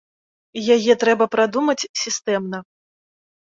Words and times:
Яе 0.75 0.93
трэба 1.03 1.29
прадумаць 1.37 1.77
сістэмна. 2.07 2.67